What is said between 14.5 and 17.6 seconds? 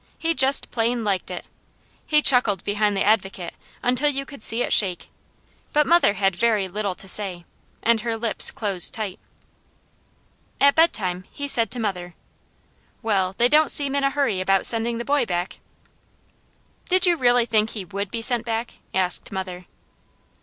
sending the boy back." "Did you really